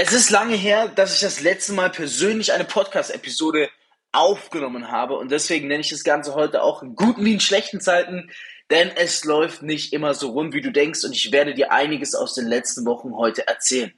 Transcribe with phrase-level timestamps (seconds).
[0.00, 3.68] Es ist lange her, dass ich das letzte Mal persönlich eine Podcast-Episode
[4.12, 7.80] aufgenommen habe und deswegen nenne ich das Ganze heute auch in guten wie in schlechten
[7.80, 8.30] Zeiten,
[8.70, 12.14] denn es läuft nicht immer so rund, wie du denkst und ich werde dir einiges
[12.14, 13.92] aus den letzten Wochen heute erzählen.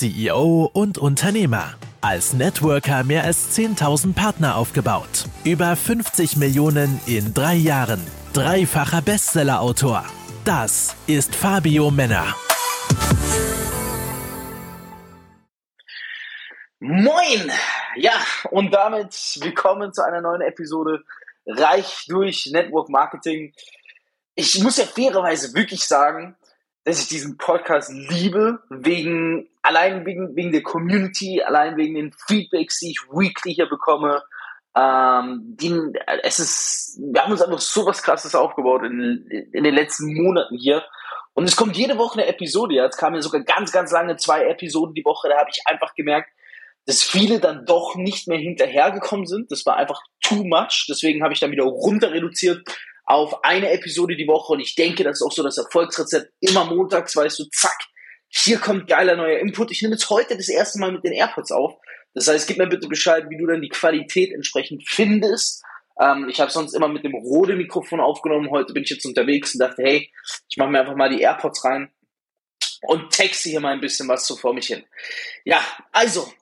[0.00, 1.74] CEO und Unternehmer.
[2.00, 5.26] Als Networker mehr als 10.000 Partner aufgebaut.
[5.44, 8.00] Über 50 Millionen in drei Jahren.
[8.32, 10.06] Dreifacher Bestsellerautor.
[10.46, 12.34] Das ist Fabio Männer.
[16.78, 17.52] Moin!
[17.96, 18.14] Ja,
[18.50, 21.04] und damit willkommen zu einer neuen Episode
[21.44, 23.52] Reich durch Network Marketing.
[24.34, 26.36] Ich muss ja fairerweise wirklich sagen,
[26.84, 32.78] dass ich diesen Podcast liebe, wegen, allein wegen, wegen der Community, allein wegen den Feedbacks,
[32.80, 34.22] die ich weekly hier bekomme.
[34.74, 35.74] Ähm, die,
[36.22, 40.56] es ist, wir haben uns einfach so was krasses aufgebaut in, in den letzten Monaten
[40.56, 40.82] hier.
[41.34, 42.74] Und es kommt jede Woche eine Episode.
[42.74, 45.28] Jetzt kamen ja sogar ganz, ganz lange zwei Episoden die Woche.
[45.28, 46.30] Da habe ich einfach gemerkt,
[46.86, 49.52] dass viele dann doch nicht mehr hinterhergekommen sind.
[49.52, 50.86] Das war einfach too much.
[50.88, 52.66] Deswegen habe ich dann wieder runter reduziert
[53.10, 56.32] auf eine Episode die Woche und ich denke, das ist auch so das Erfolgsrezept.
[56.40, 57.76] Immer montags weißt du, zack,
[58.28, 59.72] hier kommt geiler neuer Input.
[59.72, 61.74] Ich nehme jetzt heute das erste Mal mit den AirPods auf.
[62.14, 65.62] Das heißt, gib mir bitte Bescheid, wie du dann die Qualität entsprechend findest.
[66.00, 68.50] Ähm, ich habe sonst immer mit dem Rode Mikrofon aufgenommen.
[68.50, 70.12] Heute bin ich jetzt unterwegs und dachte, hey,
[70.48, 71.90] ich mache mir einfach mal die AirPods rein
[72.82, 74.84] und texte hier mal ein bisschen was so vor mich hin.
[75.44, 76.32] Ja, also,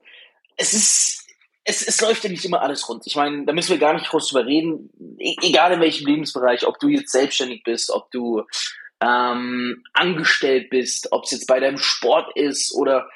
[0.57, 1.28] es ist
[1.69, 3.07] es, es läuft ja nicht immer alles rund.
[3.07, 4.91] Ich meine, da müssen wir gar nicht groß drüber reden.
[5.19, 8.45] E egal in welchem Lebensbereich, ob du jetzt selbstständig bist, ob du
[9.01, 13.09] ähm, angestellt bist, ob es jetzt bei deinem Sport ist oder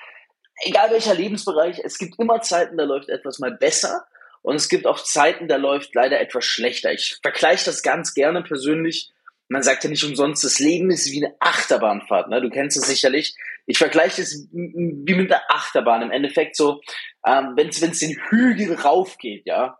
[0.64, 4.04] egal welcher Lebensbereich, es gibt immer Zeiten, da läuft etwas mal besser
[4.42, 6.92] und es gibt auch Zeiten, da läuft leider etwas schlechter.
[6.92, 9.12] Ich vergleiche das ganz gerne persönlich
[9.52, 12.28] man sagt ja nicht umsonst, das Leben ist wie eine Achterbahnfahrt.
[12.30, 12.40] Ne?
[12.40, 13.36] Du kennst es sicherlich.
[13.66, 16.02] Ich vergleiche es wie mit einer Achterbahn.
[16.02, 16.80] Im Endeffekt so,
[17.26, 19.78] ähm, wenn es den Hügel rauf geht, ja,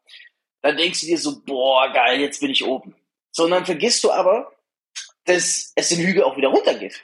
[0.63, 2.95] dann denkst du dir so, boah, geil, jetzt bin ich oben.
[3.33, 4.53] So, und dann vergisst du aber,
[5.25, 7.03] dass es den Hügel auch wieder runtergeht.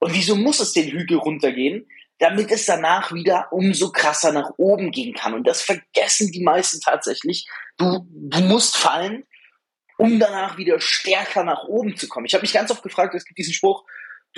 [0.00, 1.88] Und wieso muss es den Hügel runtergehen?
[2.18, 5.34] Damit es danach wieder umso krasser nach oben gehen kann.
[5.34, 7.46] Und das vergessen die meisten tatsächlich.
[7.76, 9.24] Du, du musst fallen,
[9.98, 12.26] um danach wieder stärker nach oben zu kommen.
[12.26, 13.84] Ich habe mich ganz oft gefragt, es gibt diesen Spruch,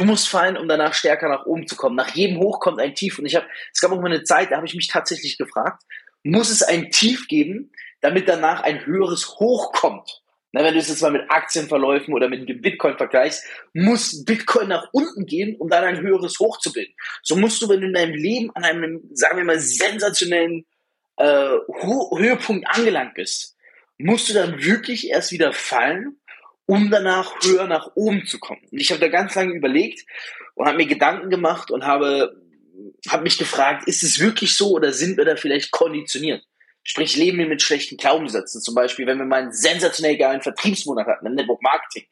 [0.01, 1.95] du musst fallen, um danach stärker nach oben zu kommen.
[1.95, 3.19] Nach jedem Hoch kommt ein Tief.
[3.19, 5.83] Und ich habe, es gab auch mal eine Zeit, da habe ich mich tatsächlich gefragt,
[6.23, 10.23] muss es ein Tief geben, damit danach ein höheres Hoch kommt?
[10.53, 14.69] Na, wenn du es jetzt mal mit Aktienverläufen oder mit dem Bitcoin vergleichst, muss Bitcoin
[14.69, 16.95] nach unten gehen, um dann ein höheres Hoch zu bilden.
[17.23, 20.67] So musst du, wenn du in deinem Leben an einem, sagen wir mal, sensationellen
[21.19, 21.51] äh,
[22.17, 23.57] Höhepunkt angelangt bist,
[23.99, 26.17] musst du dann wirklich erst wieder fallen,
[26.71, 28.63] um danach höher nach oben zu kommen.
[28.71, 30.07] Und ich habe da ganz lange überlegt
[30.55, 32.41] und habe mir Gedanken gemacht und habe,
[33.09, 36.47] habe mich gefragt, ist es wirklich so oder sind wir da vielleicht konditioniert?
[36.85, 38.61] Sprich, leben wir mit schlechten Glaubenssätzen.
[38.61, 42.05] Zum Beispiel, wenn wir mal einen sensationell geilen Vertriebsmonat hatten im Network Marketing,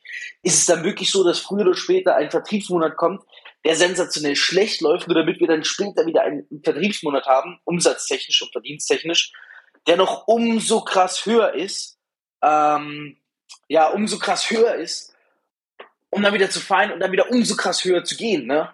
[0.43, 3.23] ist es dann wirklich so, dass früher oder später ein Vertriebsmonat kommt,
[3.65, 8.51] der sensationell schlecht läuft, nur damit wir dann später wieder einen Vertriebsmonat haben, umsatztechnisch und
[8.51, 9.33] verdiensttechnisch,
[9.87, 11.97] der noch umso krass höher ist,
[12.43, 13.18] ähm,
[13.69, 15.15] ja, umso krass höher ist,
[16.11, 18.71] um dann wieder zu fallen und dann wieder umso krass höher zu gehen, ne?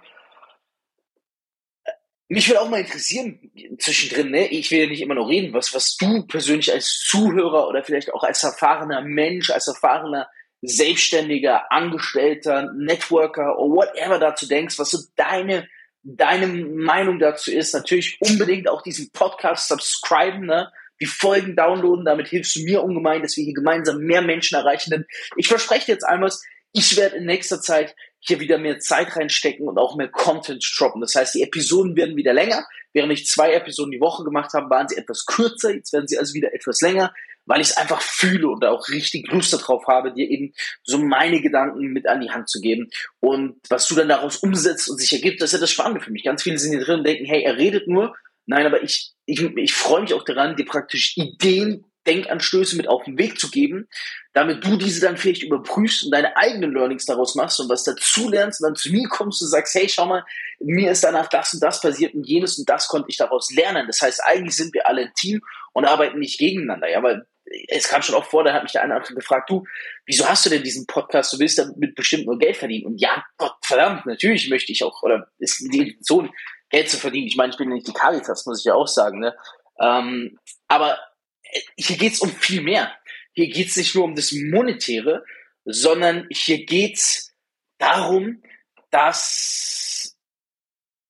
[2.29, 4.49] Mich würde auch mal interessieren, zwischendrin, ne?
[4.49, 8.13] ich will ja nicht immer nur reden, was, was du persönlich als Zuhörer oder vielleicht
[8.15, 10.29] auch als erfahrener Mensch, als erfahrener
[10.63, 15.69] Selbstständiger, Angestellter, Networker oder whatever dazu denkst, was so deine,
[16.03, 17.75] deine Meinung dazu ist.
[17.75, 20.73] Natürlich unbedingt auch diesen Podcast subscriben, ne?
[21.01, 22.05] Die Folgen downloaden.
[22.05, 24.91] Damit hilfst du mir ungemein, dass wir hier gemeinsam mehr Menschen erreichen.
[24.91, 25.05] Denn
[25.37, 26.31] ich verspreche dir jetzt einmal,
[26.73, 27.95] ich werde in nächster Zeit
[28.27, 31.01] hier wieder mehr Zeit reinstecken und auch mehr Content droppen.
[31.01, 32.67] Das heißt, die Episoden werden wieder länger.
[32.93, 35.75] Während ich zwei Episoden die Woche gemacht habe, waren sie etwas kürzer.
[35.75, 37.13] Jetzt werden sie also wieder etwas länger,
[37.45, 41.43] weil ich es einfach fühle und auch richtig Lust darauf habe, dir eben so meine
[41.43, 42.89] Gedanken mit an die Hand zu geben.
[43.21, 46.11] Und was du dann daraus umsetzt und sich ergibt, das ist ja das Spannende für
[46.11, 46.25] mich.
[46.25, 48.17] Ganz viele sind hier drin und denken, hey, er redet nur.
[48.47, 53.05] Nein, aber ich ich, ich freue mich auch daran, dir praktisch Ideen, Denkanstöße mit auf
[53.05, 53.89] den Weg zu geben,
[54.35, 58.29] damit du diese dann vielleicht überprüfst und deine eigenen Learnings daraus machst und was dazu
[58.29, 60.23] lernst und dann zu mir kommst und sagst, hey, schau mal,
[60.61, 63.87] mir ist danach das und das passiert und jenes und das konnte ich daraus lernen.
[63.87, 65.41] Das heißt, eigentlich sind wir alle ein Team
[65.73, 67.27] und arbeiten nicht gegeneinander, ja, weil
[67.69, 69.65] es kam schon auch vor, da hat mich der eine andere gefragt, du,
[70.07, 71.33] wieso hast du denn diesen Podcast?
[71.33, 72.87] Du willst damit bestimmt nur Geld verdienen.
[72.87, 76.31] Und ja, Gott verdammt, natürlich möchte ich auch, oder ist die Intention,
[76.75, 77.29] Geld zu verdienen.
[77.29, 79.21] Ich meine, ich bin nicht die Caritas, muss ich ja auch sagen.
[79.21, 79.37] Ne?
[79.81, 80.99] Ähm, aber
[81.43, 82.93] äh, hier geht's um viel mehr.
[83.33, 85.25] Hier geht's nicht nur um das Monetäre,
[85.65, 87.33] sondern hier geht's
[87.79, 88.43] darum,
[88.91, 90.17] dass,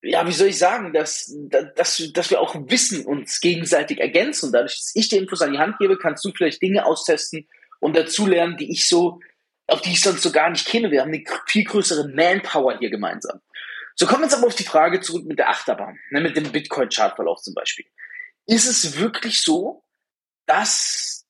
[0.03, 1.35] ja, wie soll ich sagen, dass,
[1.77, 4.53] dass, dass wir auch Wissen uns gegenseitig ergänzen.
[4.53, 7.49] Dadurch, dass ich dir Infos an die Hand gebe, kannst du vielleicht Dinge austesten
[7.81, 9.21] und dazulernen, die ich so,
[9.67, 10.91] auf die ich sonst so gar nicht kenne.
[10.91, 13.41] Wir haben eine viel größere Manpower hier gemeinsam.
[13.97, 16.51] So kommen wir jetzt aber auf die Frage zurück mit der Achterbahn, ne, mit dem
[16.51, 17.87] Bitcoin-Chartverlauf zum Beispiel.
[18.47, 19.85] Ist es wirklich so,
[20.47, 21.27] dass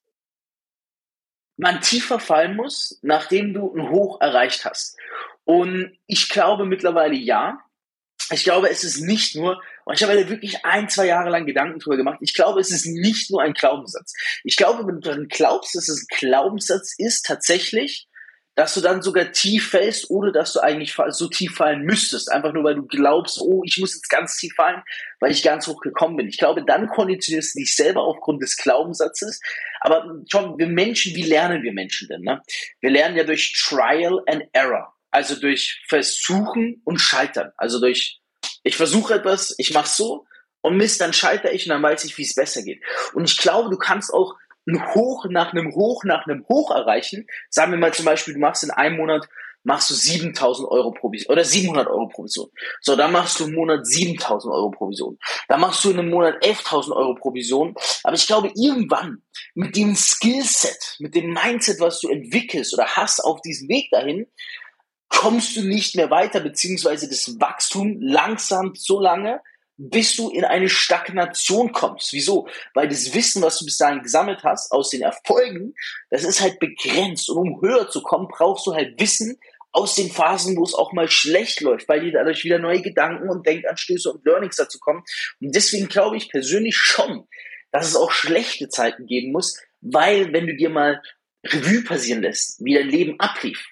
[1.57, 4.97] man tiefer fallen muss, nachdem du ein Hoch erreicht hast?
[5.45, 7.61] Und ich glaube mittlerweile ja.
[8.31, 11.45] Ich glaube, es ist nicht nur, und ich habe da wirklich ein, zwei Jahre lang
[11.45, 14.15] Gedanken drüber gemacht, ich glaube, es ist nicht nur ein Glaubenssatz.
[14.45, 18.09] Ich glaube, wenn du daran glaubst, dass es ein Glaubenssatz ist, tatsächlich,
[18.55, 22.31] dass du dann sogar tief fällst, ohne dass du eigentlich so tief fallen müsstest.
[22.31, 24.83] Einfach nur, weil du glaubst, oh, ich muss jetzt ganz tief fallen,
[25.21, 26.29] weil ich ganz hoch gekommen bin.
[26.29, 29.41] Ich glaube, dann konditionierst du dich selber aufgrund des Glaubenssatzes.
[29.81, 32.23] Aber schon, wir Menschen, wie lernen wir Menschen denn?
[32.23, 32.41] Ne?
[32.81, 34.95] Wir lernen ja durch Trial and Error.
[35.11, 37.53] Also durch Versuchen und Scheitern.
[37.57, 38.21] Also durch,
[38.63, 40.27] ich versuche etwas, ich mache so
[40.61, 42.83] und Mist, dann scheitere ich und dann weiß ich, wie es besser geht.
[43.13, 44.35] Und ich glaube, du kannst auch
[44.67, 47.27] ein Hoch nach einem Hoch nach einem Hoch erreichen.
[47.51, 49.29] Sagen wir mal zum Beispiel, du machst in einem Monat
[49.65, 52.49] machst du 7000 Euro Provision oder 700 Euro Provision.
[52.81, 55.19] So, dann machst du im Monat 7000 Euro Provision.
[55.49, 57.75] Dann machst du in einem Monat 11.000 Euro Provision.
[58.03, 59.23] Aber ich glaube, irgendwann
[59.55, 64.27] mit dem Skillset, mit dem Mindset, was du entwickelst oder hast auf diesem Weg dahin,
[65.09, 69.41] kommst du nicht mehr weiter, beziehungsweise das Wachstum langsam so lange,
[69.77, 72.13] bis du in eine Stagnation kommst.
[72.13, 72.49] Wieso?
[72.75, 75.75] Weil das Wissen, was du bis dahin gesammelt hast, aus den Erfolgen,
[76.11, 77.29] das ist halt begrenzt.
[77.29, 79.39] Und um höher zu kommen, brauchst du halt Wissen
[79.73, 83.29] aus den Phasen, wo es auch mal schlecht läuft, weil dir dadurch wieder neue Gedanken
[83.29, 85.03] und Denkanstöße und Learnings dazu kommen.
[85.41, 87.27] Und deswegen glaube ich persönlich schon,
[87.73, 91.03] dass es auch schlechte Zeiten geben muss, weil wenn du dir mal
[91.45, 93.67] Revue passieren lässt, wie dein Leben ablief,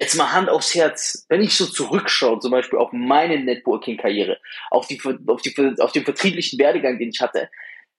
[0.00, 4.86] jetzt mal Hand aufs Herz, wenn ich so zurückschaue, zum Beispiel auf meine Networking-Karriere, auf,
[4.86, 7.50] die, auf, die, auf den vertrieblichen Werdegang, den ich hatte,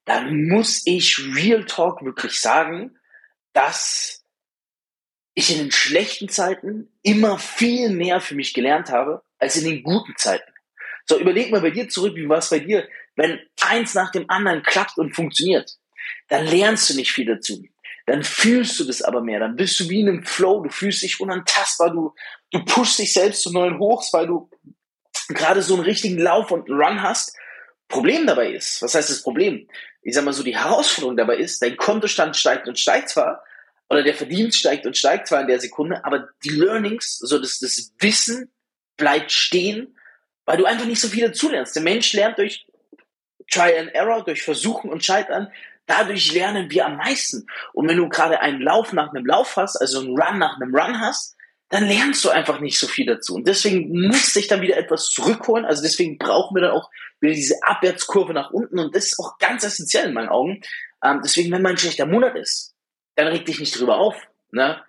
[0.06, 2.98] dann muss ich Real Talk wirklich sagen,
[3.53, 4.25] dass
[5.36, 9.83] ich in den schlechten Zeiten immer viel mehr für mich gelernt habe, als in den
[9.83, 10.51] guten Zeiten.
[11.06, 12.88] So, überleg mal bei dir zurück, wie war es bei dir?
[13.15, 15.77] Wenn eins nach dem anderen klappt und funktioniert,
[16.30, 17.62] dann lernst du nicht viel dazu
[18.12, 21.02] dann fühlst du das aber mehr, dann bist du wie in einem Flow, du fühlst
[21.02, 22.13] dich unantastbar, du,
[22.52, 24.50] du pushst dich selbst zu neuen Hochs, weil du
[25.30, 27.38] gerade so einen richtigen Lauf und Run hast.
[27.88, 29.69] Problem dabei ist, was heißt das Problem?
[30.02, 33.46] Ich sag mal so, die Herausforderung dabei ist, dein Kontostand steigt und steigt zwar,
[33.90, 37.60] oder der Verdienst steigt und steigt zwar in der Sekunde, aber die Learnings, so das,
[37.60, 38.52] das Wissen
[38.98, 39.98] bleibt stehen,
[40.44, 41.78] weil du einfach nicht so viel dazulernst.
[41.78, 42.68] Der Mensch lernt durch
[43.50, 45.50] Try and Error, durch Versuchen und Scheitern,
[45.92, 47.46] Dadurch lernen wir am meisten.
[47.74, 50.74] Und wenn du gerade einen Lauf nach einem Lauf hast, also einen Run nach einem
[50.74, 51.36] Run hast,
[51.68, 53.36] dann lernst du einfach nicht so viel dazu.
[53.36, 55.66] Und deswegen muss sich dann wieder etwas zurückholen.
[55.66, 56.90] Also deswegen brauchen wir dann auch
[57.20, 58.80] wieder diese Abwärtskurve nach unten.
[58.80, 60.62] Und das ist auch ganz essentiell in meinen Augen.
[61.04, 62.74] Ähm, deswegen, wenn mal ein schlechter Monat ist,
[63.16, 64.16] dann reg dich nicht drüber auf.
[64.52, 64.82] Ne?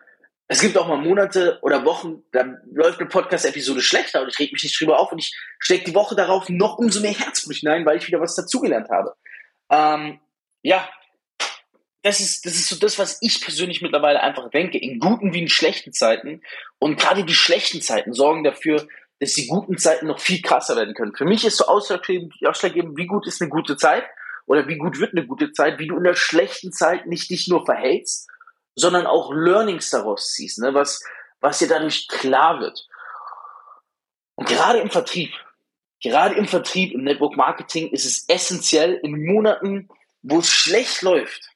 [0.46, 4.52] Es gibt auch mal Monate oder Wochen, dann läuft eine Podcast-Episode schlechter und ich reg
[4.52, 7.86] mich nicht drüber auf und ich stecke die Woche darauf noch umso mehr Herzblut hinein,
[7.86, 9.14] weil ich wieder was dazugelernt habe.
[9.70, 10.20] Ähm,
[10.62, 10.88] ja,
[12.02, 15.42] das ist, das ist so das, was ich persönlich mittlerweile einfach denke, in guten wie
[15.42, 16.42] in schlechten Zeiten.
[16.78, 18.88] Und gerade die schlechten Zeiten sorgen dafür,
[19.20, 21.14] dass die guten Zeiten noch viel krasser werden können.
[21.14, 24.04] Für mich ist so ausschlaggebend, wie gut ist eine gute Zeit
[24.46, 27.46] oder wie gut wird eine gute Zeit, wie du in der schlechten Zeit nicht dich
[27.46, 28.28] nur verhältst,
[28.74, 30.74] sondern auch Learnings daraus ziehst, ne?
[30.74, 31.04] was,
[31.40, 32.88] was dir dadurch klar wird.
[34.34, 35.32] Und gerade im Vertrieb,
[36.02, 39.88] gerade im Vertrieb, im Network Marketing ist es essentiell, in Monaten
[40.22, 41.50] wo es schlecht läuft,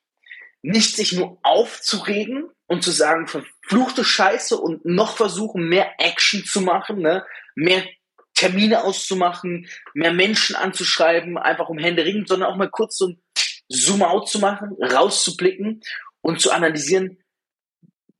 [0.63, 6.61] nicht sich nur aufzuregen und zu sagen, verfluchte Scheiße und noch versuchen, mehr Action zu
[6.61, 7.25] machen, ne?
[7.55, 7.85] mehr
[8.35, 13.23] Termine auszumachen, mehr Menschen anzuschreiben, einfach um Hände ringen, sondern auch mal kurz so ein
[13.69, 15.81] Zoom-out zu machen, rauszublicken
[16.21, 17.19] und zu analysieren,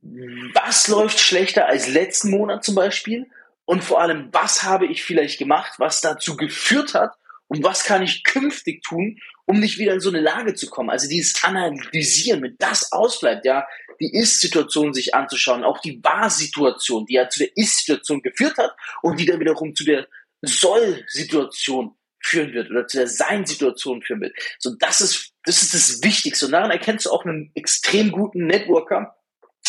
[0.01, 3.27] was läuft schlechter als letzten Monat zum Beispiel
[3.65, 7.13] und vor allem, was habe ich vielleicht gemacht, was dazu geführt hat
[7.49, 10.91] und was kann ich künftig tun, um nicht wieder in so eine Lage zu kommen.
[10.91, 13.67] Also dieses Analysieren, wenn das ausbleibt, ja,
[14.01, 19.19] die Ist-Situation sich anzuschauen, auch die War-Situation, die ja zu der Ist-Situation geführt hat und
[19.19, 20.07] die dann wiederum zu der
[20.43, 24.37] Soll-Situation führen wird oder zu der Sein-Situation führen wird.
[24.59, 26.47] So, das ist, das ist das Wichtigste.
[26.47, 29.17] Und daran erkennst du auch einen extrem guten Networker,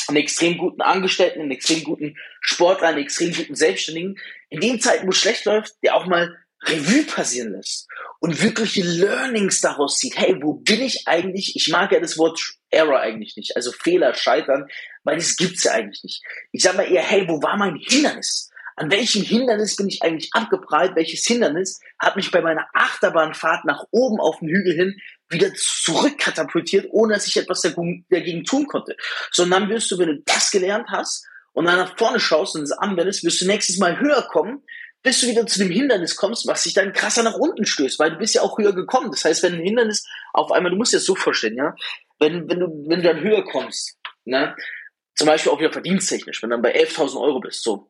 [0.07, 4.17] einen extrem guten Angestellten, einen extrem guten Sportler, einen extrem guten Selbstständigen.
[4.50, 7.87] In den Zeiten, wo es schlecht läuft, der auch mal Revue passieren lässt
[8.19, 10.17] und wirkliche Learnings daraus zieht.
[10.17, 11.55] Hey, wo bin ich eigentlich?
[11.55, 14.67] Ich mag ja das Wort Error eigentlich nicht, also Fehler, Scheitern,
[15.03, 16.23] weil das gibt's ja eigentlich nicht.
[16.51, 18.49] Ich sag mal eher, hey, wo war mein Hindernis?
[18.75, 20.95] An welchem Hindernis bin ich eigentlich abgeprallt?
[20.95, 24.99] Welches Hindernis hat mich bei meiner Achterbahnfahrt nach oben auf den Hügel hin
[25.29, 28.95] wieder zurückkatapultiert, ohne dass ich etwas dagegen tun konnte?
[29.31, 32.71] Sondern wirst du, wenn du das gelernt hast und dann nach vorne schaust und es
[32.71, 34.63] anwendest, wirst du nächstes Mal höher kommen,
[35.04, 38.12] bis du wieder zu dem Hindernis kommst, was sich dann krasser nach unten stößt, weil
[38.12, 39.12] du bist ja auch höher gekommen.
[39.12, 41.75] Das heißt, wenn ein Hindernis auf einmal, du musst dir das so vorstellen, ja,
[42.20, 44.56] wenn, wenn du, wenn du dann höher kommst, ne,
[45.16, 47.88] zum Beispiel auch wieder verdiensttechnisch, wenn du dann bei 11.000 Euro bist, so.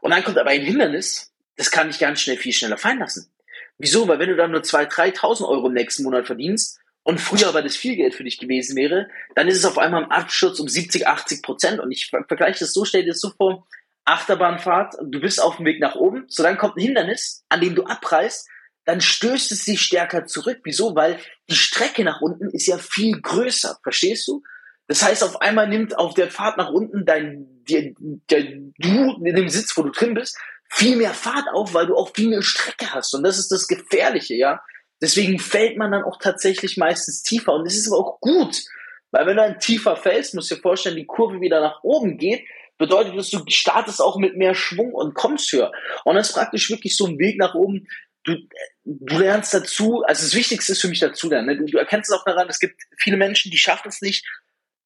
[0.00, 3.30] Und dann kommt aber ein Hindernis, das kann dich ganz schnell viel schneller fallen lassen.
[3.76, 4.08] Wieso?
[4.08, 7.62] Weil wenn du dann nur 2.000, 3.000 Euro im nächsten Monat verdienst und früher aber
[7.62, 10.68] das viel Geld für dich gewesen wäre, dann ist es auf einmal im Absturz um
[10.68, 11.80] 70, 80 Prozent.
[11.80, 13.66] Und ich vergleiche das so, stell dir das so vor,
[14.04, 17.74] Achterbahnfahrt, du bist auf dem Weg nach oben, so dann kommt ein Hindernis, an dem
[17.74, 18.48] du abreißt,
[18.84, 20.60] dann stößt es sich stärker zurück.
[20.64, 20.96] Wieso?
[20.96, 24.42] Weil die Strecke nach unten ist ja viel größer, verstehst du?
[24.88, 27.92] Das heißt, auf einmal nimmt auf der Fahrt nach unten dein, der,
[28.28, 28.42] der,
[28.78, 30.36] du in dem Sitz, wo du drin bist,
[30.68, 33.14] viel mehr Fahrt auf, weil du auch viel mehr Strecke hast.
[33.14, 34.60] Und das ist das Gefährliche, ja.
[35.00, 37.54] Deswegen fällt man dann auch tatsächlich meistens tiefer.
[37.54, 38.64] Und das ist aber auch gut.
[39.12, 42.18] Weil wenn du dann tiefer fällst, musst du dir vorstellen, die Kurve wieder nach oben
[42.18, 42.44] geht,
[42.80, 45.70] bedeutet das, du startest auch mit mehr Schwung und kommst höher.
[46.04, 47.86] Und das ist praktisch wirklich so ein Weg nach oben.
[48.24, 48.36] Du,
[48.84, 51.46] du lernst dazu, also das Wichtigste ist für mich dazu lernen.
[51.46, 51.56] Ne?
[51.58, 54.26] Du, du erkennst es auch daran, es gibt viele Menschen, die schaffen es nicht,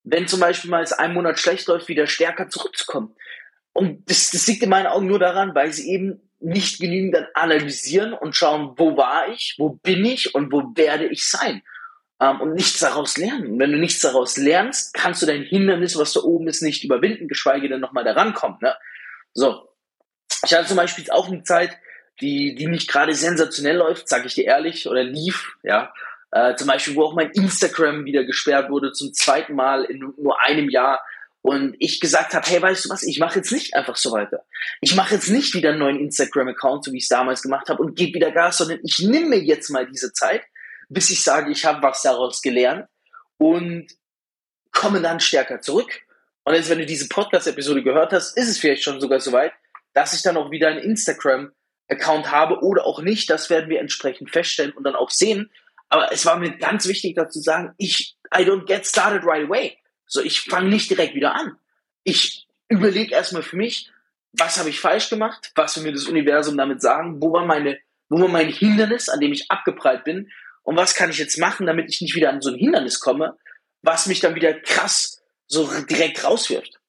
[0.02, 3.14] wenn zum Beispiel mal es einen Monat schlecht läuft, wieder stärker zurückzukommen.
[3.72, 7.26] Und das, das liegt in meinen Augen nur daran, weil sie eben nicht genügend dann
[7.34, 11.62] analysieren und schauen, wo war ich, wo bin ich und wo werde ich sein.
[12.20, 13.52] Ähm, und nichts daraus lernen.
[13.52, 16.84] Und wenn du nichts daraus lernst, kannst du dein Hindernis, was da oben ist, nicht
[16.84, 18.58] überwinden, geschweige denn nochmal da rankommen.
[18.60, 18.74] Ne?
[19.32, 19.68] So.
[20.44, 21.76] Ich hatte zum Beispiel auch eine Zeit,
[22.20, 25.92] die, die nicht gerade sensationell läuft, sage ich dir ehrlich, oder lief, ja.
[26.30, 30.40] Äh, zum Beispiel, wo auch mein Instagram wieder gesperrt wurde, zum zweiten Mal in nur
[30.44, 31.04] einem Jahr.
[31.42, 34.44] Und ich gesagt habe, hey, weißt du was, ich mache jetzt nicht einfach so weiter.
[34.80, 37.82] Ich mache jetzt nicht wieder einen neuen Instagram-Account, so wie ich es damals gemacht habe,
[37.82, 40.42] und gebe wieder Gas, sondern ich nehme mir jetzt mal diese Zeit,
[40.88, 42.86] bis ich sage, ich habe was daraus gelernt
[43.38, 43.86] und
[44.72, 46.02] komme dann stärker zurück.
[46.44, 49.52] Und jetzt, wenn du diese Podcast-Episode gehört hast, ist es vielleicht schon sogar soweit,
[49.94, 53.30] dass ich dann auch wieder einen Instagram-Account habe oder auch nicht.
[53.30, 55.50] Das werden wir entsprechend feststellen und dann auch sehen.
[55.88, 59.78] Aber es war mir ganz wichtig dazu sagen, ich, I don't get started right away.
[60.06, 61.56] So, ich fange nicht direkt wieder an.
[62.02, 63.90] Ich überlege erstmal für mich,
[64.32, 65.52] was habe ich falsch gemacht?
[65.54, 67.22] Was will mir das Universum damit sagen?
[67.22, 70.30] Wo war meine, wo war mein Hindernis, an dem ich abgeprallt bin?
[70.64, 73.38] Und was kann ich jetzt machen, damit ich nicht wieder an so ein Hindernis komme,
[73.82, 76.80] was mich dann wieder krass so direkt rauswirft?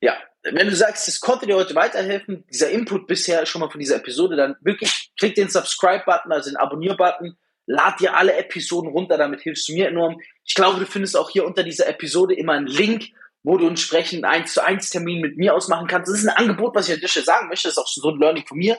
[0.00, 3.80] Ja, wenn du sagst, es konnte dir heute weiterhelfen, dieser Input bisher schon mal von
[3.80, 7.36] dieser Episode, dann wirklich klick den Subscribe-Button, also den Abonnier-Button,
[7.72, 10.20] Lad dir alle Episoden runter, damit hilfst du mir enorm.
[10.44, 13.10] Ich glaube, du findest auch hier unter dieser Episode immer einen Link,
[13.44, 16.10] wo du entsprechend einen 1 zu 1 Termin mit mir ausmachen kannst.
[16.10, 17.68] Das ist ein Angebot, was ich an dir sagen möchte.
[17.68, 18.76] Das ist auch so ein Learning von mir.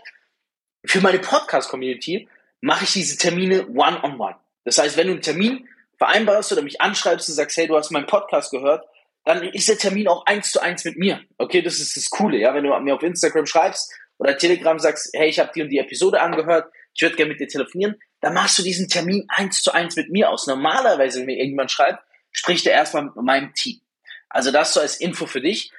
[0.86, 2.28] Für meine Podcast-Community
[2.62, 4.01] mache ich diese Termine one-on-one.
[4.01, 4.36] -on -one.
[4.63, 7.91] Das heißt, wenn du einen Termin vereinbarst oder mich anschreibst und sagst, hey, du hast
[7.91, 8.86] meinen Podcast gehört,
[9.25, 11.22] dann ist der Termin auch eins zu eins mit mir.
[11.38, 12.53] Okay, das ist das Coole, ja.
[12.53, 15.77] Wenn du mir auf Instagram schreibst oder Telegram sagst, hey, ich habe die und die
[15.77, 19.74] Episode angehört, ich würde gerne mit dir telefonieren, dann machst du diesen Termin eins zu
[19.74, 20.48] eins mit mir aus.
[20.48, 23.82] Normalerweise, wenn mir irgendjemand schreibt, spricht er erstmal mit meinem Team.
[24.30, 25.72] Also das so als Info für dich.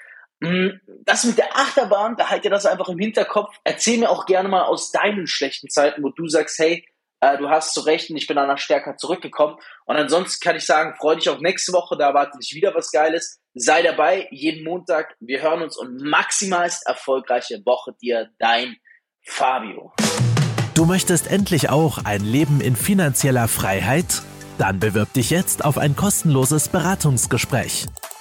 [0.42, 3.54] Mm, das mit der Achterbahn, da halt dir das einfach im Hinterkopf.
[3.62, 6.84] Erzähl mir auch gerne mal aus deinen schlechten Zeiten, wo du sagst, hey,
[7.20, 9.56] äh, du hast zu Recht und ich bin danach stärker zurückgekommen.
[9.84, 12.90] Und ansonsten kann ich sagen, freu dich auf nächste Woche, da erwartet dich wieder was
[12.90, 13.40] Geiles.
[13.54, 15.14] Sei dabei, jeden Montag.
[15.20, 18.76] Wir hören uns und maximalst erfolgreiche Woche dir, dein
[19.25, 19.92] Fabio.
[20.75, 24.22] Du möchtest endlich auch ein Leben in finanzieller Freiheit?
[24.58, 27.87] Dann bewirb dich jetzt auf ein kostenloses Beratungsgespräch